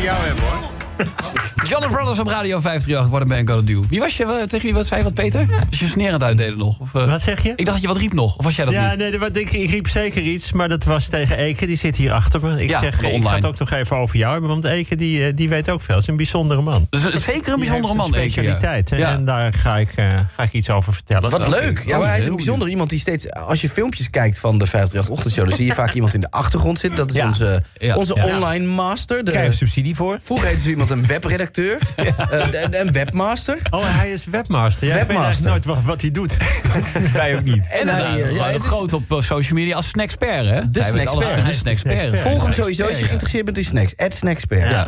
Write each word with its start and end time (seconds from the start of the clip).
over 0.00 0.12
jou 0.12 0.26
hebben, 0.26 0.44
hoor. 0.44 0.79
John 1.64 1.86
Brothers 1.86 2.18
op 2.18 2.26
Radio 2.26 2.60
538, 2.60 3.08
What 3.10 3.22
a 3.22 3.24
Man 3.24 3.46
Gonna 3.48 3.72
Do. 3.72 3.84
Wie 3.88 4.00
was 4.00 4.16
je? 4.16 4.44
Tegen 4.48 4.64
wie 4.66 4.74
wat 4.74 4.86
zei 4.86 4.98
je 5.00 5.04
wat, 5.04 5.14
Peter? 5.14 5.46
Was 5.70 5.78
je 5.80 5.86
snerend 5.88 6.22
uitdelen 6.22 6.58
nog? 6.58 6.78
Of, 6.78 6.94
eh, 6.94 7.08
Wat 7.10 7.22
zeg 7.22 7.42
je? 7.42 7.48
Ik 7.48 7.56
dacht 7.56 7.70
dat 7.72 7.80
je 7.80 7.86
wat 7.86 7.96
riep 7.96 8.12
nog. 8.12 8.36
Of 8.36 8.44
was 8.44 8.56
jij 8.56 8.64
dat 8.64 8.74
Ja, 8.74 8.88
niet? 8.88 8.98
nee, 8.98 9.18
wat, 9.18 9.36
ik, 9.36 9.52
ik 9.52 9.70
riep 9.70 9.88
zeker 9.88 10.22
iets, 10.22 10.52
maar 10.52 10.68
dat 10.68 10.84
was 10.84 11.08
tegen 11.08 11.36
Eke. 11.38 11.66
Die 11.66 11.76
zit 11.76 11.96
hier 11.96 12.12
achter 12.12 12.40
me. 12.42 12.62
Ik 12.62 12.68
Ja, 12.68 12.80
zeg, 12.80 13.02
ik 13.02 13.22
ga 13.24 13.34
het 13.34 13.44
ook 13.46 13.58
nog 13.58 13.70
even 13.70 13.96
over 13.96 14.16
jou 14.16 14.32
hebben. 14.32 14.50
Want 14.50 14.64
Eke, 14.64 14.96
die, 14.96 15.24
eh, 15.26 15.32
die 15.34 15.48
weet 15.48 15.70
ook 15.70 15.80
veel. 15.80 15.96
Is 15.96 16.06
een 16.06 16.16
bijzondere 16.16 16.60
man. 16.62 16.86
Dus 16.90 17.04
een- 17.04 17.18
zeker 17.20 17.52
een 17.52 17.58
bijzondere 17.58 17.94
man, 17.94 18.06
Eke, 18.14 18.16
een 18.16 18.22
ja. 18.24 18.30
specialiteit. 18.30 18.90
Ja. 18.90 19.10
En 19.10 19.24
daar 19.24 19.52
ga 19.52 19.76
ik, 19.78 19.92
eh, 19.96 20.06
ga 20.34 20.42
ik 20.42 20.52
iets 20.52 20.70
over 20.70 20.92
vertellen. 20.92 21.30
Wat 21.30 21.48
leuk. 21.48 21.82
Ja, 21.86 21.98
maar 21.98 22.08
hij 22.08 22.18
is 22.18 22.26
een 22.26 22.36
bijzonder 22.36 22.68
iemand 22.68 22.90
die 22.90 22.98
steeds... 22.98 23.30
Als 23.32 23.60
je 23.60 23.68
filmpjes 23.68 24.10
kijkt 24.10 24.38
van 24.38 24.58
de 24.58 24.66
538-ochtendshow... 24.66 25.46
dan 25.46 25.56
zie 25.56 25.66
je 25.66 25.74
vaak 25.74 25.92
iemand 25.92 26.14
in 26.14 26.20
de 26.20 26.30
achtergrond 26.30 26.78
zitten. 26.78 26.98
Dat 26.98 27.10
is 27.10 27.16
Ja. 27.16 27.26
onze, 27.26 27.62
Ja. 27.78 27.96
onze 27.96 28.14
Ja. 28.14 28.24
online 28.36 28.66
master. 28.66 29.42
Je 29.44 29.52
subsidie 29.52 29.94
voor? 29.94 30.18
Vroeger 30.22 30.46
heette 30.48 30.62
zo 30.62 30.68
iemand 30.68 30.89
een 30.90 31.06
webredacteur. 31.06 31.78
eh, 31.96 32.06
een- 32.30 32.80
een 32.80 32.92
webmaster. 32.92 33.58
Oh, 33.70 33.82
hij 33.84 34.10
is 34.10 34.24
webmaster. 34.24 34.88
Ja, 34.88 34.94
Webmaster. 34.94 35.48
nooit 35.48 35.64
wat, 35.64 35.78
wat 35.84 36.00
hij 36.00 36.10
doet. 36.10 36.36
Wij 37.12 37.36
ook 37.36 37.42
niet. 37.44 37.66
En 37.68 37.88
hij, 37.88 38.00
hij, 38.02 38.22
eh, 38.22 38.34
ja, 38.34 38.44
het 38.46 38.62
is- 38.62 38.66
groot 38.68 38.92
op 38.92 39.12
eh, 39.12 39.20
social 39.20 39.58
media 39.58 39.76
als 39.76 39.88
snackspert, 39.88 40.46
hè? 40.46 40.68
De 40.68 40.82
snackspert. 41.52 42.20
Volg 42.20 42.42
hem 42.44 42.52
sowieso 42.52 42.86
als 42.86 42.98
je 42.98 43.04
geïnteresseerd 43.04 43.44
bent 43.44 43.56
in 43.56 43.64
snacks. 43.64 43.92
Snackspert. 44.08 44.70
Ja. 44.70 44.86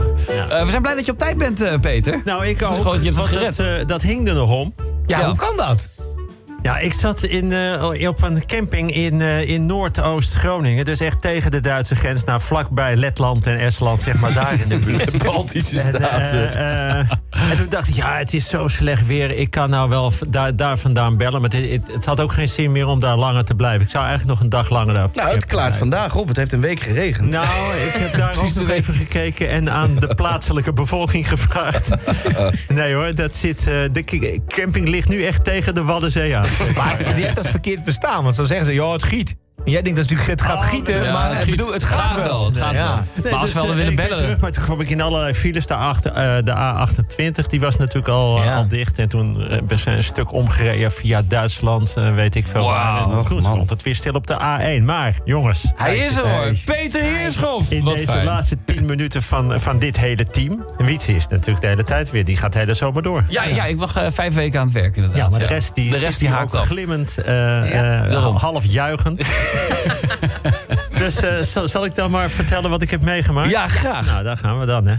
Eh, 0.48 0.64
we 0.64 0.70
zijn 0.70 0.82
blij 0.82 0.94
dat 0.94 1.06
je 1.06 1.12
op 1.12 1.18
tijd 1.18 1.38
bent, 1.38 1.60
eh, 1.60 1.78
Peter. 1.80 2.20
Nou, 2.24 2.46
ik 2.46 2.62
ook. 2.62 2.68
gewoon- 2.70 2.98
je 2.98 3.04
hebt 3.04 3.16
het 3.16 3.26
gered. 3.26 3.56
dat, 3.56 3.66
eh, 3.66 3.86
dat 3.86 4.02
hing 4.02 4.28
er 4.28 4.34
nog 4.34 4.50
om. 4.50 4.74
Ja, 5.06 5.18
Ja. 5.18 5.26
hoe 5.26 5.36
kan 5.36 5.56
dat? 5.56 5.88
Ja, 6.62 6.78
ik 6.78 6.92
zat 6.92 7.22
in, 7.22 7.52
eh, 7.52 8.08
op 8.08 8.22
een 8.22 8.46
camping 8.46 8.94
in, 8.94 9.20
eh, 9.20 9.48
in 9.48 9.66
Noordoost-Groningen. 9.66 10.84
Dus 10.84 11.00
echt 11.00 11.20
tegen 11.20 11.50
de 11.50 11.60
Duitse 11.60 11.94
grens. 11.96 12.24
Nou, 12.24 12.40
vlakbij 12.40 12.96
Letland 12.96 13.46
en 13.46 13.58
Estland, 13.58 14.00
zeg 14.00 14.20
maar 14.20 14.32
daar 14.32 14.60
in 14.60 14.68
de 14.68 14.78
buurt. 14.78 15.10
De 15.12 15.24
Baltische 15.24 15.80
En, 15.80 15.86
eh, 15.86 16.08
Staten. 16.08 17.08
En 17.32 17.56
toen 17.56 17.68
dacht 17.68 17.88
ik, 17.88 17.94
ja, 17.94 18.16
het 18.16 18.34
is 18.34 18.48
zo 18.48 18.68
slecht 18.68 19.06
weer. 19.06 19.30
Ik 19.30 19.50
kan 19.50 19.70
nou 19.70 19.88
wel 19.88 20.12
daar, 20.28 20.56
daar 20.56 20.78
vandaan 20.78 21.16
bellen. 21.16 21.40
Maar 21.40 21.50
het, 21.50 21.70
het, 21.70 21.92
het 21.92 22.04
had 22.04 22.20
ook 22.20 22.32
geen 22.32 22.48
zin 22.48 22.72
meer 22.72 22.86
om 22.86 23.00
daar 23.00 23.16
langer 23.16 23.44
te 23.44 23.54
blijven. 23.54 23.82
Ik 23.82 23.90
zou 23.90 24.04
eigenlijk 24.04 24.34
nog 24.34 24.44
een 24.44 24.50
dag 24.50 24.68
langer 24.68 24.94
daar 24.94 25.04
op 25.04 25.14
nou, 25.14 25.28
het 25.28 25.46
klaart 25.46 25.48
blijven. 25.48 25.78
vandaag 25.78 26.14
op. 26.14 26.28
Het 26.28 26.36
heeft 26.36 26.52
een 26.52 26.60
week 26.60 26.80
geregend. 26.80 27.30
Nou, 27.30 27.76
ik 27.76 27.92
heb 27.92 28.16
daar 28.22 28.36
ook 28.38 28.54
nog 28.54 28.68
even 28.68 28.94
gekeken 28.94 29.48
en 29.50 29.70
aan 29.70 29.94
de 29.94 30.14
plaatselijke 30.14 30.72
bevolking 30.72 31.28
gevraagd. 31.28 31.90
Nee 32.68 32.94
hoor, 32.94 33.14
dat 33.14 33.34
zit, 33.34 33.58
eh, 33.58 33.74
de 33.92 34.40
camping 34.48 34.88
ligt 34.88 35.08
nu 35.08 35.24
echt 35.24 35.44
tegen 35.44 35.74
de 35.74 35.82
Waddenzee 35.82 36.36
aan. 36.36 36.46
Maar 36.76 37.14
die 37.14 37.24
heeft 37.24 37.34
dat 37.34 37.48
verkeerd 37.48 37.80
verstaan. 37.84 38.24
Want 38.24 38.36
dan 38.36 38.46
zeggen 38.46 38.66
ze, 38.66 38.74
joh, 38.74 38.92
het 38.92 39.02
giet. 39.02 39.34
Jij 39.64 39.82
denkt 39.82 39.98
dat 39.98 40.08
het 40.08 40.18
natuurlijk 40.18 40.40
het 40.40 40.50
gaat 40.50 40.62
gieten, 40.68 41.02
Ja, 41.04 41.12
maar 41.12 41.28
het 41.28 41.38
giet. 41.38 41.50
bedoel, 41.56 41.72
het 41.72 41.84
gaat, 41.84 42.22
wel. 42.22 42.44
Het 42.46 42.56
gaat 42.56 42.76
Ja. 42.76 42.86
wel. 42.86 42.94
Nee, 43.22 43.32
maar 43.32 43.40
als 43.40 43.50
dus, 43.52 43.52
we 43.52 43.60
wel 43.60 43.70
eh, 43.70 43.76
willen 43.76 43.94
bellen... 43.94 44.16
Terug, 44.16 44.38
maar 44.40 44.52
toen 44.52 44.64
kwam 44.64 44.80
ik 44.80 44.90
in 44.90 45.00
allerlei 45.00 45.34
files. 45.34 45.66
De, 45.66 45.74
achter, 45.74 46.12
eh, 46.12 46.36
de 46.44 46.52
A28 46.54 47.46
die 47.46 47.60
was 47.60 47.76
natuurlijk 47.76 48.08
al, 48.08 48.38
eh, 48.38 48.44
Ja. 48.44 48.56
al 48.56 48.68
dicht. 48.68 48.98
En 48.98 49.08
toen 49.08 49.48
eh, 49.48 49.62
ben 49.62 49.78
ze 49.78 49.90
een 49.90 50.04
stuk 50.04 50.32
omgereden 50.32 50.92
via 50.92 51.22
Duitsland. 51.28 51.94
eh, 51.96 52.14
weet 52.14 52.34
ik 52.34 52.46
veel 52.46 52.64
waar. 52.64 52.92
Wauw. 53.08 53.18
En 53.18 53.24
toen 53.24 53.42
stond 53.42 53.70
het 53.70 53.82
weer 53.82 53.94
stil 53.94 54.12
op 54.12 54.26
de 54.26 54.34
A1. 54.40 54.84
Maar 54.84 55.14
jongens, 55.24 55.72
Hij 55.76 55.96
is 55.96 56.16
er 56.16 56.28
hoor. 56.28 56.52
Peter 56.64 57.02
Heerschop. 57.02 57.62
in 57.68 57.84
Wat 57.84 57.96
deze 57.96 58.12
fijn. 58.12 58.24
laatste 58.24 58.56
10 58.64 58.84
minuten 58.86 59.22
van, 59.22 59.60
van 59.60 59.78
dit 59.78 59.96
hele 59.98 60.24
team. 60.24 60.64
En 60.78 60.84
Wietse 60.84 61.14
is 61.14 61.28
natuurlijk 61.28 61.60
de 61.60 61.66
hele 61.66 61.84
tijd 61.84 62.10
weer. 62.10 62.24
Die 62.24 62.36
gaat 62.36 62.52
de 62.52 62.58
hele 62.58 62.74
zomer 62.74 63.02
door. 63.02 63.24
Ja, 63.28 63.44
ja, 63.44 63.64
ik 63.64 63.80
eh, 63.80 64.06
vijf 64.12 64.34
weken 64.34 64.60
aan 64.60 64.66
het 64.66 64.74
werk 64.74 64.96
inderdaad. 64.96 65.18
Ja, 65.18 65.28
maar 65.28 65.38
de 65.38 65.46
rest 65.46 65.74
die, 65.74 65.90
de 65.90 65.98
rest 65.98 66.18
die 66.18 66.28
haakt 66.28 66.54
ook 66.54 66.60
af. 66.60 66.66
glimmend, 66.66 67.18
eh, 67.18 68.04
eh, 68.14 68.36
half 68.36 68.64
juichend. 68.64 69.26
dus 70.98 71.22
eh, 71.22 71.42
zal, 71.42 71.68
zal 71.68 71.84
ik 71.84 71.94
dan 71.94 72.10
maar 72.10 72.30
vertellen 72.30 72.70
wat 72.70 72.82
ik 72.82 72.90
heb 72.90 73.02
meegemaakt? 73.02 73.50
Ja, 73.50 73.68
graag. 73.68 74.06
Nou, 74.06 74.24
daar 74.24 74.36
gaan 74.36 74.60
we 74.60 74.66
dan, 74.66 74.86
hè. 74.86 74.94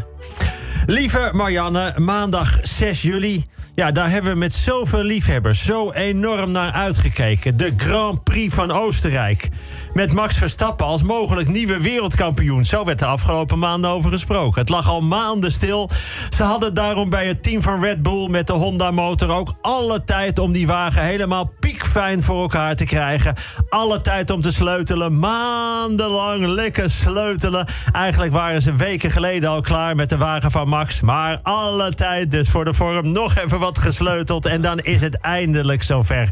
Lieve 0.85 1.29
Marianne, 1.33 1.93
maandag 1.97 2.59
6 2.61 3.01
juli. 3.01 3.45
Ja, 3.75 3.91
daar 3.91 4.09
hebben 4.09 4.31
we 4.33 4.37
met 4.37 4.53
zoveel 4.53 5.03
liefhebbers 5.03 5.65
zo 5.65 5.91
enorm 5.91 6.51
naar 6.51 6.71
uitgekeken. 6.71 7.57
De 7.57 7.73
Grand 7.77 8.23
Prix 8.23 8.53
van 8.53 8.71
Oostenrijk. 8.71 9.49
Met 9.93 10.13
Max 10.13 10.37
Verstappen 10.37 10.85
als 10.85 11.03
mogelijk 11.03 11.47
nieuwe 11.47 11.81
wereldkampioen. 11.81 12.65
Zo 12.65 12.85
werd 12.85 12.99
de 12.99 13.05
afgelopen 13.05 13.59
maanden 13.59 13.89
over 13.89 14.09
gesproken. 14.09 14.61
Het 14.61 14.69
lag 14.69 14.89
al 14.89 15.01
maanden 15.01 15.51
stil. 15.51 15.89
Ze 16.29 16.43
hadden 16.43 16.73
daarom 16.73 17.09
bij 17.09 17.27
het 17.27 17.43
team 17.43 17.61
van 17.61 17.81
Red 17.83 18.01
Bull 18.01 18.29
met 18.29 18.47
de 18.47 18.53
Honda-motor 18.53 19.29
ook 19.29 19.53
alle 19.61 20.03
tijd 20.03 20.39
om 20.39 20.51
die 20.51 20.67
wagen 20.67 21.01
helemaal 21.01 21.51
piekfijn 21.59 22.23
voor 22.23 22.41
elkaar 22.41 22.75
te 22.75 22.85
krijgen. 22.85 23.35
Alle 23.69 24.01
tijd 24.01 24.29
om 24.29 24.41
te 24.41 24.51
sleutelen. 24.51 25.19
Maandenlang 25.19 26.45
lekker 26.45 26.89
sleutelen. 26.89 27.67
Eigenlijk 27.91 28.33
waren 28.33 28.61
ze 28.61 28.75
weken 28.75 29.11
geleden 29.11 29.49
al 29.49 29.61
klaar 29.61 29.95
met 29.95 30.09
de 30.09 30.17
wagen 30.17 30.51
van 30.51 30.69
Max. 30.73 31.01
Maar 31.01 31.39
alle 31.43 31.93
tijd 31.93 32.31
dus 32.31 32.49
voor 32.49 32.65
de 32.65 32.73
vorm 32.73 33.11
nog 33.11 33.37
even 33.37 33.59
wat 33.59 33.77
gesleuteld. 33.77 34.45
En 34.45 34.61
dan 34.61 34.79
is 34.79 35.01
het 35.01 35.21
eindelijk 35.21 35.83
zover. 35.83 36.29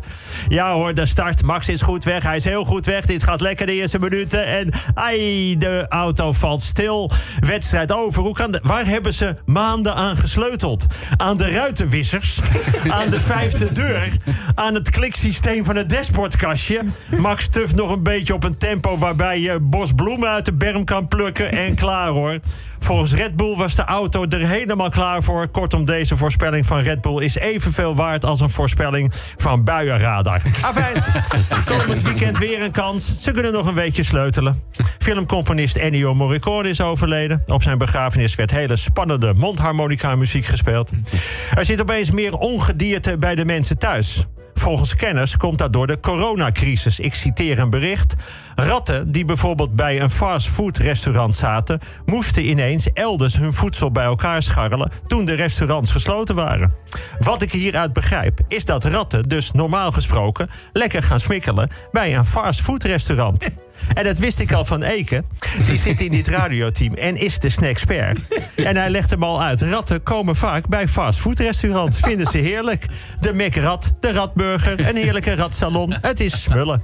Ja 0.47 0.74
hoor, 0.74 0.94
de 0.94 1.06
start. 1.06 1.44
Max 1.44 1.69
is 1.69 1.81
goed 1.81 2.03
weg. 2.03 2.24
Hij 2.24 2.35
is 2.35 2.44
heel 2.44 2.66
goed 2.66 2.85
weg. 2.85 3.06
Dit 3.06 3.24
gaat 3.24 3.41
lekker 3.41 3.66
de 3.66 3.74
eerste 3.74 4.00
minuten. 4.00 4.46
En 4.46 4.69
ai, 4.94 5.57
de 5.57 5.85
auto 5.90 6.34
valt 6.34 6.62
stil. 6.62 7.12
Wedstrijd 7.40 7.91
over. 7.91 8.22
Hoe 8.22 8.34
kan 8.34 8.51
de, 8.51 8.59
waar 8.63 8.85
hebben 8.85 9.13
ze 9.13 9.35
maanden 9.46 9.96
aan 9.96 10.18
gesleuteld? 10.18 10.85
Aan 11.18 11.38
de 11.38 11.50
ruitenwissers. 11.50 12.40
aan 13.00 13.09
de 13.09 13.19
vijfde 13.19 13.72
deur. 13.72 14.16
Aan 14.56 14.74
het 14.74 14.90
kliksysteem 14.90 15.66
van 15.66 15.75
het 15.75 15.90
dashboardkastje. 15.90 16.81
Max 17.18 17.47
tuft 17.47 17.75
nog 17.75 17.91
een 17.91 18.03
beetje 18.03 18.34
op 18.34 18.44
een 18.44 18.57
tempo 18.57 18.97
waarbij 18.97 19.40
je 19.40 19.59
bos 19.59 19.91
bloemen 19.91 20.30
uit 20.30 20.46
de 20.46 20.53
berm 20.53 20.84
kan 20.84 21.07
plukken. 21.07 21.51
En 21.51 21.75
klaar 21.75 22.07
hoor. 22.07 22.40
Volgens 22.84 23.14
Red 23.14 23.36
Bull 23.36 23.56
was 23.56 23.75
de 23.75 23.84
auto 23.84 24.25
er 24.30 24.47
helemaal 24.47 24.90
klaar 24.90 25.24
voor. 25.24 25.47
Kortom, 25.47 25.86
deze 25.86 26.18
voorspelling 26.18 26.66
van 26.66 26.80
Red 26.80 27.02
Bull 27.02 27.24
is 27.24 27.36
evenveel 27.36 27.96
waard 27.96 28.25
als 28.25 28.40
een 28.40 28.50
voorspelling 28.50 29.14
van 29.38 29.64
Buienradar. 29.64 30.42
Afijn, 30.62 31.03
komend 31.66 32.02
weekend 32.02 32.38
weer 32.38 32.62
een 32.62 32.72
kans. 32.72 33.16
Ze 33.19 33.31
kunnen 33.31 33.52
nog 33.53 33.66
een 33.66 33.74
beetje 33.74 34.03
sleutelen. 34.03 34.64
Filmcomponist 35.00 35.75
Ennio 35.75 36.14
Morricone 36.14 36.69
is 36.69 36.81
overleden. 36.81 37.44
Op 37.47 37.64
zijn 37.64 37.78
begrafenis 37.78 38.36
werd 38.36 38.52
hele 38.52 38.75
spannende 38.75 39.34
mondharmonica 39.34 40.16
muziek 40.16 40.46
gespeeld. 40.46 40.90
Er 41.56 41.66
zit 41.66 41.81
opeens 41.81 42.12
meer 42.12 42.34
ongedierte 42.34 43.18
bij 43.18 43.36
de 43.36 43.46
mensen 43.46 43.78
thuis. 43.78 44.25
Volgens 44.61 44.95
kenners 44.95 45.38
komt 45.38 45.57
dat 45.57 45.73
door 45.73 45.88
de 45.88 45.99
coronacrisis. 45.99 46.99
Ik 46.99 47.13
citeer 47.13 47.59
een 47.59 47.69
bericht. 47.69 48.13
Ratten 48.55 49.11
die 49.11 49.25
bijvoorbeeld 49.25 49.75
bij 49.75 50.01
een 50.01 50.09
fastfoodrestaurant 50.09 51.35
zaten... 51.35 51.79
moesten 52.05 52.49
ineens 52.49 52.94
elders 52.94 53.38
hun 53.38 53.53
voedsel 53.53 53.91
bij 53.91 54.03
elkaar 54.03 54.41
scharrelen... 54.41 54.91
toen 55.07 55.25
de 55.25 55.33
restaurants 55.33 55.91
gesloten 55.91 56.35
waren. 56.35 56.73
Wat 57.19 57.41
ik 57.41 57.51
hieruit 57.51 57.94
begrijp 57.94 58.39
is 58.47 58.66
dat 58.66 58.83
ratten 58.83 59.23
dus 59.23 59.51
normaal 59.51 59.91
gesproken... 59.91 60.50
lekker 60.73 61.03
gaan 61.03 61.19
smikkelen 61.19 61.69
bij 61.91 62.16
een 62.16 62.25
fastfoodrestaurant. 62.25 63.45
En 63.94 64.03
dat 64.03 64.17
wist 64.17 64.39
ik 64.39 64.53
al 64.53 64.66
van 64.66 64.83
Eke. 64.83 65.23
Die 65.67 65.77
zit 65.77 66.01
in 66.01 66.11
dit 66.11 66.27
radioteam 66.27 66.94
en 66.94 67.16
is 67.16 67.39
de 67.39 67.50
snackspert. 67.50 68.19
En 68.55 68.75
hij 68.75 68.89
legt 68.89 69.09
hem 69.09 69.23
al 69.23 69.41
uit. 69.41 69.61
Ratten 69.61 70.03
komen 70.03 70.35
vaak 70.35 70.67
bij 70.67 70.88
fastfoodrestaurants. 70.88 72.00
Vinden 72.00 72.27
ze 72.27 72.38
heerlijk. 72.38 72.85
De 73.19 73.33
McRat, 73.33 73.94
de 74.00 74.11
Ratburger, 74.11 74.50
een 74.53 74.95
heerlijke 74.95 75.35
ratsalon. 75.35 75.94
Het 76.01 76.19
is 76.19 76.41
smullen. 76.41 76.81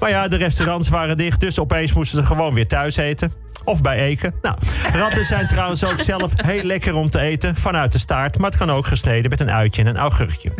Maar 0.00 0.10
ja, 0.10 0.28
de 0.28 0.36
restaurants 0.36 0.88
waren 0.88 1.16
dicht. 1.16 1.40
Dus 1.40 1.58
opeens 1.58 1.92
moesten 1.92 2.18
ze 2.18 2.26
gewoon 2.26 2.54
weer 2.54 2.66
thuis 2.66 2.96
eten. 2.96 3.32
Of 3.64 3.80
bij 3.80 3.98
Eke. 3.98 4.32
Nou, 4.42 4.56
ratten 4.92 5.24
zijn 5.24 5.46
trouwens 5.46 5.84
ook 5.84 6.00
zelf 6.00 6.32
heel 6.36 6.62
lekker 6.62 6.94
om 6.94 7.10
te 7.10 7.20
eten. 7.20 7.56
Vanuit 7.56 7.92
de 7.92 7.98
staart. 7.98 8.38
Maar 8.38 8.50
het 8.50 8.58
kan 8.58 8.70
ook 8.70 8.86
gesneden 8.86 9.30
met 9.30 9.40
een 9.40 9.50
uitje 9.50 9.82
en 9.82 9.88
een 9.88 9.96
augurkje. 9.96 10.52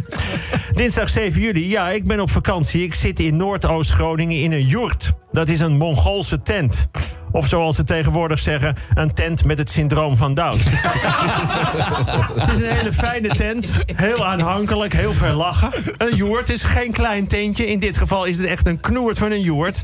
Dinsdag 0.72 1.08
7 1.08 1.40
juli. 1.40 1.68
Ja, 1.68 1.90
ik 1.90 2.06
ben 2.06 2.20
op 2.20 2.30
vakantie. 2.30 2.82
Ik 2.82 2.94
zit 2.94 3.20
in 3.20 3.36
Noordoost-Groningen 3.36 4.40
in 4.40 4.52
een 4.52 4.66
joert. 4.66 5.12
Dat 5.32 5.48
is 5.48 5.60
een 5.60 5.76
Mongoolse 5.76 6.42
tent. 6.42 6.88
Of 7.36 7.48
zoals 7.48 7.76
ze 7.76 7.84
tegenwoordig 7.84 8.38
zeggen, 8.38 8.76
een 8.94 9.12
tent 9.12 9.44
met 9.44 9.58
het 9.58 9.70
syndroom 9.70 10.16
van 10.16 10.34
Down. 10.34 10.58
het 12.40 12.50
is 12.52 12.60
een 12.66 12.72
hele 12.72 12.92
fijne 12.92 13.28
tent. 13.28 13.72
Heel 13.94 14.26
aanhankelijk, 14.26 14.92
heel 14.92 15.14
veel 15.14 15.34
lachen. 15.34 15.70
Een 15.96 16.16
joert 16.16 16.48
is 16.48 16.62
geen 16.62 16.92
klein 16.92 17.26
tentje. 17.26 17.66
In 17.66 17.78
dit 17.78 17.98
geval 17.98 18.24
is 18.24 18.38
het 18.38 18.46
echt 18.46 18.66
een 18.66 18.80
knoert 18.80 19.18
van 19.18 19.30
een 19.30 19.40
joert. 19.40 19.82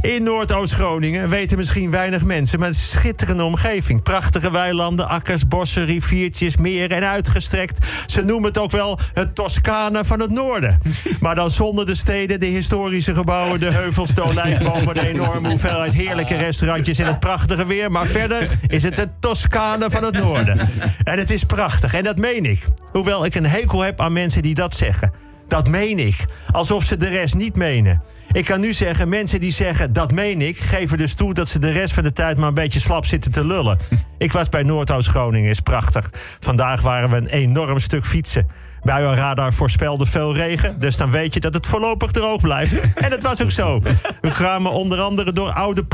In 0.00 0.22
Noordoost-Groningen 0.22 1.28
weten 1.28 1.56
misschien 1.56 1.90
weinig 1.90 2.24
mensen... 2.24 2.58
maar 2.58 2.68
het 2.68 2.76
is 2.76 2.82
een 2.82 2.98
schitterende 2.98 3.44
omgeving. 3.44 4.02
Prachtige 4.02 4.50
weilanden, 4.50 5.08
akkers, 5.08 5.48
bossen, 5.48 5.84
riviertjes, 5.84 6.56
meren 6.56 6.96
en 6.96 7.08
uitgestrekt. 7.08 7.86
Ze 8.06 8.24
noemen 8.24 8.48
het 8.48 8.58
ook 8.58 8.70
wel 8.70 8.98
het 9.14 9.34
Toscane 9.34 10.04
van 10.04 10.20
het 10.20 10.30
noorden. 10.30 10.80
Maar 11.20 11.34
dan 11.34 11.50
zonder 11.50 11.86
de 11.86 11.94
steden, 11.94 12.40
de 12.40 12.46
historische 12.46 13.14
gebouwen... 13.14 13.60
de 13.60 13.72
heuvels, 13.72 14.14
de 14.14 14.22
olijfbomen, 14.22 14.94
de 14.94 15.08
enorme 15.08 15.48
hoeveelheid 15.48 15.94
heerlijke 15.94 16.34
restaurantjes... 16.76 16.98
en 16.98 17.06
het 17.06 17.20
prachtige 17.20 17.66
weer. 17.66 17.90
Maar 17.90 18.06
verder 18.06 18.50
is 18.66 18.82
het 18.82 18.96
de 18.96 19.08
Toscane 19.20 19.90
van 19.90 20.04
het 20.04 20.18
noorden. 20.18 20.58
En 21.04 21.18
het 21.18 21.30
is 21.30 21.44
prachtig, 21.44 21.94
en 21.94 22.04
dat 22.04 22.18
meen 22.18 22.44
ik. 22.44 22.66
Hoewel 22.92 23.24
ik 23.24 23.34
een 23.34 23.46
hekel 23.46 23.80
heb 23.80 24.00
aan 24.00 24.12
mensen 24.12 24.42
die 24.42 24.54
dat 24.54 24.74
zeggen. 24.74 25.12
Dat 25.48 25.68
meen 25.68 25.98
ik. 25.98 26.24
Alsof 26.52 26.84
ze 26.84 26.96
de 26.96 27.08
rest 27.08 27.34
niet 27.34 27.56
menen. 27.56 28.02
Ik 28.32 28.44
kan 28.44 28.60
nu 28.60 28.72
zeggen, 28.72 29.08
mensen 29.08 29.40
die 29.40 29.52
zeggen 29.52 29.92
dat 29.92 30.12
meen 30.12 30.40
ik... 30.40 30.58
geven 30.58 30.98
dus 30.98 31.14
toe 31.14 31.34
dat 31.34 31.48
ze 31.48 31.58
de 31.58 31.70
rest 31.70 31.94
van 31.94 32.02
de 32.02 32.12
tijd 32.12 32.36
maar 32.36 32.48
een 32.48 32.54
beetje 32.54 32.80
slap 32.80 33.06
zitten 33.06 33.32
te 33.32 33.46
lullen. 33.46 33.78
Ik 34.18 34.32
was 34.32 34.48
bij 34.48 34.62
Noordoost-Groningen, 34.62 35.50
is 35.50 35.60
prachtig. 35.60 36.10
Vandaag 36.40 36.80
waren 36.80 37.10
we 37.10 37.16
een 37.16 37.26
enorm 37.26 37.78
stuk 37.78 38.06
fietsen. 38.06 38.48
Buienradar 38.86 39.52
voorspelde 39.52 40.06
veel 40.06 40.34
regen, 40.34 40.78
dus 40.78 40.96
dan 40.96 41.10
weet 41.10 41.34
je 41.34 41.40
dat 41.40 41.54
het 41.54 41.66
voorlopig 41.66 42.10
droog 42.10 42.40
blijft. 42.40 42.80
En 43.04 43.10
dat 43.10 43.22
was 43.22 43.42
ook 43.42 43.50
zo. 43.50 43.80
We 44.20 44.30
kwamen 44.30 44.72
onder 44.72 45.00
andere 45.00 45.32
door 45.32 45.50
Oude, 45.52 45.84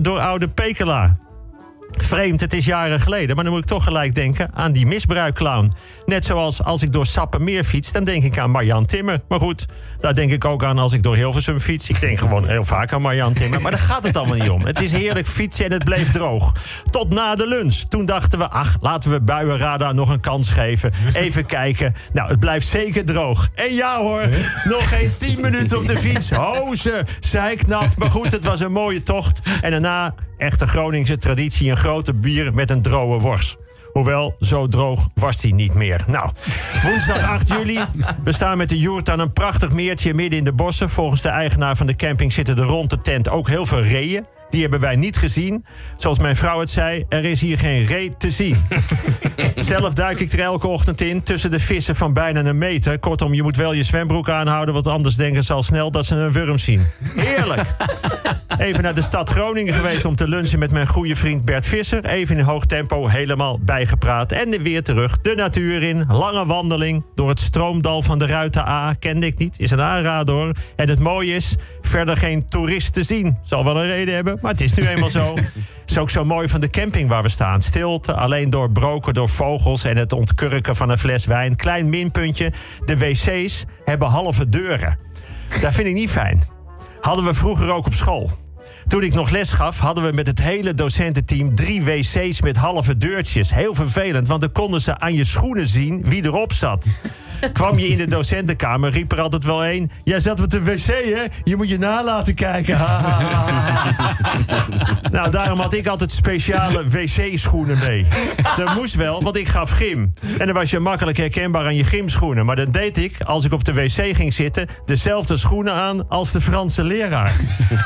door 0.00 0.18
oude 0.18 0.48
Pekela. 0.48 1.16
Vreemd, 1.98 2.40
het 2.40 2.52
is 2.52 2.64
jaren 2.64 3.00
geleden, 3.00 3.34
maar 3.34 3.44
dan 3.44 3.52
moet 3.52 3.62
ik 3.62 3.68
toch 3.68 3.84
gelijk 3.84 4.14
denken 4.14 4.50
aan 4.54 4.72
die 4.72 4.86
misbruikclown. 4.86 5.72
Net 6.06 6.24
zoals 6.24 6.62
als 6.62 6.82
ik 6.82 6.92
door 6.92 7.06
Sappemeer 7.06 7.64
fiets, 7.64 7.92
dan 7.92 8.04
denk 8.04 8.22
ik 8.22 8.38
aan 8.38 8.50
Marjan 8.50 8.86
Timmer. 8.86 9.20
Maar 9.28 9.40
goed, 9.40 9.66
daar 10.00 10.14
denk 10.14 10.30
ik 10.30 10.44
ook 10.44 10.64
aan 10.64 10.78
als 10.78 10.92
ik 10.92 11.02
door 11.02 11.16
Hilversum 11.16 11.60
fiets. 11.60 11.88
Ik 11.88 12.00
denk 12.00 12.18
gewoon 12.18 12.48
heel 12.48 12.64
vaak 12.64 12.92
aan 12.92 13.02
Marjan 13.02 13.32
Timmer, 13.32 13.60
maar 13.60 13.70
daar 13.70 13.80
gaat 13.80 14.04
het 14.04 14.16
allemaal 14.16 14.36
niet 14.36 14.50
om. 14.50 14.64
Het 14.64 14.82
is 14.82 14.92
heerlijk 14.92 15.26
fietsen 15.26 15.64
en 15.64 15.72
het 15.72 15.84
bleef 15.84 16.10
droog. 16.10 16.52
Tot 16.90 17.14
na 17.14 17.34
de 17.34 17.46
lunch. 17.46 17.74
Toen 17.74 18.04
dachten 18.04 18.38
we, 18.38 18.48
ach, 18.48 18.76
laten 18.80 19.10
we 19.10 19.20
Buienradar 19.20 19.94
nog 19.94 20.08
een 20.08 20.20
kans 20.20 20.50
geven. 20.50 20.92
Even 21.12 21.46
kijken. 21.46 21.94
Nou, 22.12 22.28
het 22.28 22.40
blijft 22.40 22.66
zeker 22.66 23.04
droog. 23.04 23.48
En 23.54 23.74
ja 23.74 23.98
hoor, 23.98 24.28
nog 24.64 24.88
geen 24.88 25.10
10 25.18 25.40
minuten 25.40 25.78
op 25.78 25.86
de 25.86 25.98
fiets. 25.98 26.30
Hozen, 26.30 27.06
zeiknat. 27.20 27.96
Maar 27.96 28.10
goed, 28.10 28.32
het 28.32 28.44
was 28.44 28.60
een 28.60 28.72
mooie 28.72 29.02
tocht. 29.02 29.40
En 29.60 29.70
daarna, 29.70 30.14
echte 30.42 30.66
Groningse 30.66 31.16
traditie, 31.16 31.70
een 31.70 31.76
grote 31.76 32.14
bier 32.14 32.54
met 32.54 32.70
een 32.70 32.82
droge 32.82 33.20
worst. 33.20 33.56
Hoewel, 33.92 34.36
zo 34.40 34.66
droog 34.66 35.08
was 35.14 35.40
die 35.40 35.54
niet 35.54 35.74
meer. 35.74 36.04
Nou, 36.06 36.30
woensdag 36.82 37.22
8 37.34 37.48
juli. 37.48 37.78
We 38.24 38.32
staan 38.32 38.56
met 38.56 38.68
de 38.68 38.78
joert 38.78 39.10
aan 39.10 39.18
een 39.18 39.32
prachtig 39.32 39.72
meertje 39.72 40.14
midden 40.14 40.38
in 40.38 40.44
de 40.44 40.52
bossen. 40.52 40.90
Volgens 40.90 41.22
de 41.22 41.28
eigenaar 41.28 41.76
van 41.76 41.86
de 41.86 41.96
camping 41.96 42.32
zitten 42.32 42.58
er 42.58 42.64
rond 42.64 42.90
de 42.90 42.98
tent 42.98 43.28
ook 43.28 43.48
heel 43.48 43.66
veel 43.66 43.82
reeën. 43.82 44.26
Die 44.50 44.60
hebben 44.60 44.80
wij 44.80 44.96
niet 44.96 45.16
gezien. 45.16 45.64
Zoals 45.96 46.18
mijn 46.18 46.36
vrouw 46.36 46.60
het 46.60 46.70
zei, 46.70 47.04
er 47.08 47.24
is 47.24 47.40
hier 47.40 47.58
geen 47.58 47.84
ree 47.84 48.16
te 48.18 48.30
zien. 48.30 48.56
Zelf 49.54 49.94
duik 49.94 50.20
ik 50.20 50.32
er 50.32 50.40
elke 50.40 50.66
ochtend 50.66 51.00
in 51.00 51.22
tussen 51.22 51.50
de 51.50 51.60
vissen 51.60 51.96
van 51.96 52.12
bijna 52.12 52.44
een 52.44 52.58
meter. 52.58 52.98
Kortom, 52.98 53.34
je 53.34 53.42
moet 53.42 53.56
wel 53.56 53.72
je 53.72 53.82
zwembroek 53.82 54.28
aanhouden... 54.28 54.74
want 54.74 54.86
anders 54.86 55.16
denken 55.16 55.44
ze 55.44 55.52
al 55.52 55.62
snel 55.62 55.90
dat 55.90 56.06
ze 56.06 56.14
een 56.14 56.32
wurm 56.32 56.58
zien. 56.58 56.86
Heerlijk! 57.16 57.66
Even 58.62 58.82
naar 58.82 58.94
de 58.94 59.02
stad 59.02 59.30
Groningen 59.30 59.74
geweest 59.74 60.04
om 60.04 60.16
te 60.16 60.28
lunchen 60.28 60.58
met 60.58 60.70
mijn 60.70 60.86
goede 60.86 61.16
vriend 61.16 61.44
Bert 61.44 61.66
Visser. 61.66 62.04
Even 62.04 62.38
in 62.38 62.44
hoog 62.44 62.66
tempo 62.66 63.06
helemaal 63.06 63.58
bijgepraat. 63.60 64.32
En 64.32 64.62
weer 64.62 64.82
terug 64.82 65.20
de 65.20 65.34
natuur 65.34 65.82
in. 65.82 66.04
Lange 66.08 66.46
wandeling 66.46 67.04
door 67.14 67.28
het 67.28 67.40
stroomdal 67.40 68.02
van 68.02 68.18
de 68.18 68.26
Ruiten 68.26 68.68
A. 68.68 68.94
Kende 68.98 69.26
ik 69.26 69.38
niet, 69.38 69.58
is 69.58 69.70
een 69.70 69.80
aanrader 69.80 70.34
hoor. 70.34 70.52
En 70.76 70.88
het 70.88 70.98
mooie 70.98 71.34
is, 71.34 71.56
verder 71.80 72.16
geen 72.16 72.48
toerist 72.48 72.92
te 72.92 73.02
zien. 73.02 73.38
Zal 73.42 73.64
wel 73.64 73.76
een 73.76 73.86
reden 73.86 74.14
hebben, 74.14 74.38
maar 74.40 74.50
het 74.50 74.60
is 74.60 74.74
nu 74.74 74.86
eenmaal 74.86 75.10
zo. 75.10 75.34
Het 75.80 75.90
is 75.90 75.98
ook 75.98 76.10
zo 76.10 76.24
mooi 76.24 76.48
van 76.48 76.60
de 76.60 76.70
camping 76.70 77.08
waar 77.08 77.22
we 77.22 77.28
staan. 77.28 77.62
Stilte, 77.62 78.12
alleen 78.12 78.50
doorbroken 78.50 79.14
door 79.14 79.28
vogels 79.28 79.84
en 79.84 79.96
het 79.96 80.12
ontkurken 80.12 80.76
van 80.76 80.90
een 80.90 80.98
fles 80.98 81.26
wijn. 81.26 81.56
Klein 81.56 81.88
minpuntje, 81.88 82.52
de 82.84 82.98
wc's 82.98 83.64
hebben 83.84 84.08
halve 84.08 84.46
deuren. 84.46 84.98
Dat 85.60 85.74
vind 85.74 85.88
ik 85.88 85.94
niet 85.94 86.10
fijn. 86.10 86.42
Hadden 87.00 87.24
we 87.24 87.34
vroeger 87.34 87.70
ook 87.70 87.86
op 87.86 87.94
school. 87.94 88.30
Toen 88.86 89.02
ik 89.02 89.14
nog 89.14 89.30
les 89.30 89.52
gaf, 89.52 89.78
hadden 89.78 90.04
we 90.04 90.12
met 90.12 90.26
het 90.26 90.38
hele 90.38 90.74
docententeam 90.74 91.54
drie 91.54 91.82
wc's 91.82 92.40
met 92.40 92.56
halve 92.56 92.96
deurtjes. 92.96 93.54
Heel 93.54 93.74
vervelend, 93.74 94.28
want 94.28 94.40
dan 94.40 94.52
konden 94.52 94.80
ze 94.80 94.98
aan 94.98 95.14
je 95.14 95.24
schoenen 95.24 95.68
zien 95.68 96.04
wie 96.04 96.24
erop 96.24 96.52
zat. 96.52 96.86
Kwam 97.52 97.78
je 97.78 97.86
in 97.86 97.96
de 97.96 98.06
docentenkamer, 98.06 98.90
riep 98.90 99.12
er 99.12 99.20
altijd 99.20 99.44
wel 99.44 99.64
één... 99.64 99.90
Jij 100.04 100.20
zat 100.20 100.38
met 100.38 100.50
de 100.50 100.62
wc, 100.62 100.86
hè? 100.86 101.24
Je 101.44 101.56
moet 101.56 101.68
je 101.68 101.78
nalaten 101.78 102.34
kijken. 102.34 102.78
Nou, 105.10 105.30
daarom 105.30 105.60
had 105.60 105.74
ik 105.74 105.86
altijd 105.86 106.12
speciale 106.12 106.88
wc-schoenen 106.88 107.78
mee. 107.78 108.06
Dat 108.56 108.74
moest 108.74 108.94
wel, 108.94 109.22
want 109.22 109.36
ik 109.36 109.48
gaf 109.48 109.70
gym. 109.70 110.12
En 110.38 110.46
dan 110.46 110.54
was 110.54 110.70
je 110.70 110.78
makkelijk 110.78 111.16
herkenbaar 111.16 111.64
aan 111.64 111.74
je 111.74 111.84
gymschoenen. 111.84 112.46
Maar 112.46 112.56
dan 112.56 112.70
deed 112.70 112.98
ik, 112.98 113.16
als 113.22 113.44
ik 113.44 113.52
op 113.52 113.64
de 113.64 113.72
wc 113.72 114.16
ging 114.16 114.32
zitten... 114.32 114.66
dezelfde 114.86 115.36
schoenen 115.36 115.74
aan 115.74 116.08
als 116.08 116.32
de 116.32 116.40
Franse 116.40 116.84
leraar. 116.84 117.36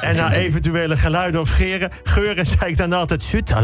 En 0.00 0.16
na 0.16 0.32
eventuele 0.32 0.96
geluiden 0.96 1.40
of 1.40 1.58
geuren, 2.04 2.46
zei 2.46 2.70
ik 2.70 2.76
dan 2.76 2.92
altijd... 2.92 3.22
Zut, 3.22 3.54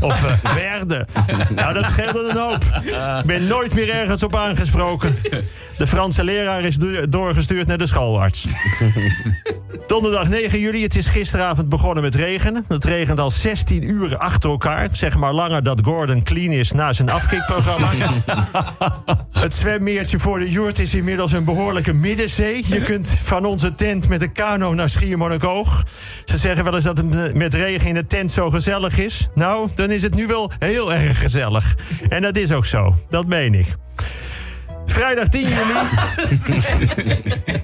of 0.00 0.22
uh, 0.24 0.54
werde. 0.54 1.06
Nou, 1.54 1.74
dat 1.74 1.88
scheelde 1.90 2.28
een 2.28 2.36
hoop. 2.36 2.64
Ik 3.20 3.26
ben 3.26 3.46
nooit 3.46 3.74
meer 3.74 3.90
ergens 3.90 4.22
op 4.22 4.36
aangesproken. 4.36 5.16
De 5.78 5.86
Franse 5.86 6.24
leraar 6.24 6.64
is 6.64 6.76
do- 6.76 7.08
doorgestuurd 7.08 7.66
naar 7.66 7.78
de 7.78 7.86
schoolarts. 7.86 8.46
Donderdag 9.86 10.28
9 10.28 10.60
juli, 10.60 10.82
het 10.82 10.96
is 10.96 11.06
gisteravond 11.06 11.68
begonnen 11.68 12.02
met 12.02 12.14
regen. 12.14 12.64
Het 12.68 12.84
regent 12.84 13.20
al 13.20 13.30
16 13.30 13.90
uur 13.90 14.16
achter 14.16 14.50
elkaar. 14.50 14.88
Zeg 14.92 15.16
maar 15.16 15.32
langer 15.32 15.62
dat 15.62 15.80
Gordon 15.84 16.22
clean 16.22 16.52
is 16.52 16.72
na 16.72 16.92
zijn 16.92 17.10
afkikprogramma. 17.10 17.90
Het 19.32 19.54
zwemmeertje 19.54 20.18
voor 20.18 20.38
de 20.38 20.50
joert 20.50 20.78
is 20.78 20.94
inmiddels 20.94 21.32
een 21.32 21.44
behoorlijke 21.44 21.92
middenzee. 21.92 22.64
Je 22.66 22.80
kunt 22.80 23.08
van 23.22 23.44
onze 23.44 23.74
tent 23.74 24.08
met 24.08 24.20
de 24.20 24.28
kano 24.28 24.74
naar 24.74 24.88
Schiermonnikoog. 24.88 25.84
Ze 26.24 26.38
zeggen 26.38 26.64
wel 26.64 26.74
eens 26.74 26.84
dat 26.84 26.96
het 26.96 27.34
met 27.34 27.54
regen 27.54 27.88
in 27.88 27.94
de 27.94 28.06
tent 28.06 28.30
zo 28.32 28.50
gezellig 28.50 28.98
is. 28.98 29.28
Nou, 29.34 29.68
dan 29.74 29.90
is 29.90 30.02
het 30.02 30.14
nu 30.14 30.26
wel 30.26 30.52
heel 30.58 30.92
erg 30.92 31.18
gezellig. 31.18 31.76
En 32.08 32.22
dat 32.22 32.36
is 32.36 32.52
ook 32.52 32.66
zo, 32.66 32.94
dat 33.08 33.26
meen 33.26 33.54
ik. 33.54 33.76
Vrijdag 34.90 35.28
10 35.28 35.42
juli. 35.42 35.74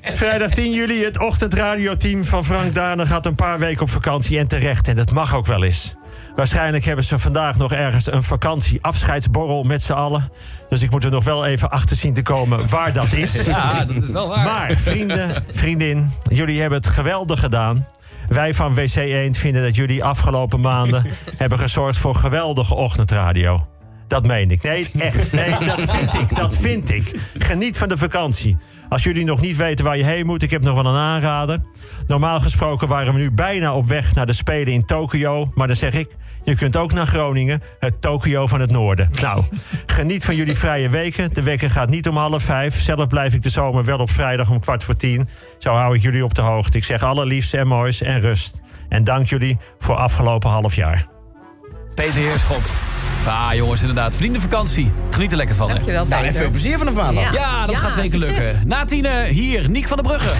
Vrijdag 0.22 0.50
10 0.50 0.72
juli. 0.72 1.04
Het 1.04 1.18
ochtendradioteam 1.18 2.24
van 2.24 2.44
Frank 2.44 2.74
Dane 2.74 3.06
gaat 3.06 3.26
een 3.26 3.34
paar 3.34 3.58
weken 3.58 3.82
op 3.82 3.90
vakantie. 3.90 4.38
En 4.38 4.46
terecht. 4.46 4.88
En 4.88 4.96
dat 4.96 5.10
mag 5.10 5.34
ook 5.34 5.46
wel 5.46 5.64
eens. 5.64 5.94
Waarschijnlijk 6.36 6.84
hebben 6.84 7.04
ze 7.04 7.18
vandaag 7.18 7.56
nog 7.56 7.72
ergens 7.72 8.12
een 8.12 8.22
vakantie-afscheidsborrel 8.22 9.62
met 9.62 9.82
z'n 9.82 9.92
allen. 9.92 10.32
Dus 10.68 10.82
ik 10.82 10.90
moet 10.90 11.04
er 11.04 11.10
nog 11.10 11.24
wel 11.24 11.46
even 11.46 11.70
achter 11.70 11.96
zien 11.96 12.14
te 12.14 12.22
komen 12.22 12.68
waar 12.68 12.92
dat 12.92 13.12
is. 13.12 13.34
Ja, 13.44 13.84
dat 13.84 13.96
is 14.02 14.08
wel 14.08 14.28
waar. 14.28 14.44
Maar 14.44 14.74
vrienden, 14.76 15.44
vriendin, 15.52 16.12
jullie 16.32 16.60
hebben 16.60 16.78
het 16.78 16.88
geweldig 16.88 17.40
gedaan. 17.40 17.86
Wij 18.28 18.54
van 18.54 18.74
WC 18.74 18.94
Eend 18.94 19.38
vinden 19.38 19.62
dat 19.62 19.76
jullie 19.76 20.04
afgelopen 20.04 20.60
maanden 20.60 21.06
hebben 21.36 21.58
gezorgd 21.58 21.98
voor 21.98 22.14
geweldige 22.14 22.74
ochtendradio. 22.74 23.66
Dat 24.08 24.26
meen 24.26 24.50
ik. 24.50 24.62
Nee, 24.62 24.88
echt. 24.98 25.32
Nee, 25.32 25.50
dat 25.50 25.80
vind 25.80 26.14
ik. 26.14 26.36
Dat 26.36 26.56
vind 26.56 26.90
ik. 26.90 27.20
Geniet 27.38 27.78
van 27.78 27.88
de 27.88 27.96
vakantie. 27.96 28.56
Als 28.88 29.02
jullie 29.02 29.24
nog 29.24 29.40
niet 29.40 29.56
weten 29.56 29.84
waar 29.84 29.96
je 29.96 30.04
heen 30.04 30.26
moet, 30.26 30.42
ik 30.42 30.50
heb 30.50 30.62
nog 30.62 30.74
wel 30.74 30.86
een 30.86 31.00
aanrader. 31.00 31.60
Normaal 32.06 32.40
gesproken 32.40 32.88
waren 32.88 33.12
we 33.12 33.18
nu 33.18 33.32
bijna 33.32 33.74
op 33.74 33.86
weg 33.86 34.14
naar 34.14 34.26
de 34.26 34.32
Spelen 34.32 34.72
in 34.72 34.84
Tokio. 34.84 35.52
Maar 35.54 35.66
dan 35.66 35.76
zeg 35.76 35.92
ik, 35.92 36.16
je 36.44 36.54
kunt 36.54 36.76
ook 36.76 36.92
naar 36.92 37.06
Groningen, 37.06 37.62
het 37.78 38.00
Tokio 38.00 38.46
van 38.46 38.60
het 38.60 38.70
Noorden. 38.70 39.08
Nou, 39.20 39.44
geniet 39.86 40.24
van 40.24 40.36
jullie 40.36 40.56
vrije 40.56 40.88
weken. 40.88 41.34
De 41.34 41.42
wekker 41.42 41.70
gaat 41.70 41.90
niet 41.90 42.08
om 42.08 42.16
half 42.16 42.42
vijf. 42.42 42.80
Zelf 42.80 43.06
blijf 43.06 43.34
ik 43.34 43.42
de 43.42 43.50
zomer 43.50 43.84
wel 43.84 43.98
op 43.98 44.10
vrijdag 44.10 44.50
om 44.50 44.60
kwart 44.60 44.84
voor 44.84 44.96
tien. 44.96 45.28
Zo 45.58 45.74
hou 45.74 45.94
ik 45.94 46.02
jullie 46.02 46.24
op 46.24 46.34
de 46.34 46.42
hoogte. 46.42 46.76
Ik 46.76 46.84
zeg 46.84 47.02
allerliefst 47.02 47.54
en 47.54 47.66
moois 47.66 48.02
en 48.02 48.20
rust. 48.20 48.60
En 48.88 49.04
dank 49.04 49.26
jullie 49.26 49.56
voor 49.78 49.96
afgelopen 49.96 50.50
half 50.50 50.74
jaar. 50.74 51.06
Peter 51.94 52.22
Heerschop. 52.22 52.85
Ah, 53.26 53.54
jongens, 53.54 53.80
inderdaad. 53.80 54.14
Vriendenvakantie. 54.16 54.90
Geniet 55.10 55.30
er 55.30 55.36
lekker 55.36 55.54
van, 55.56 55.68
hè? 55.68 55.74
Dankjewel, 55.74 56.06
Nou, 56.06 56.24
en 56.24 56.32
veel 56.32 56.50
plezier 56.50 56.78
vanaf 56.78 56.94
maandag. 56.94 57.24
Ja. 57.24 57.40
Ja, 57.40 57.66
dat 57.66 57.74
Ja, 57.74 57.80
gaat 57.80 57.92
zeker 57.94 58.10
succes. 58.22 58.28
lukken. 58.44 58.68
Na 58.68 58.84
tienen, 58.84 59.24
hier, 59.26 59.70
Niek 59.70 59.86
van 59.88 59.96
der 59.96 60.06
Brugge. 60.06 60.30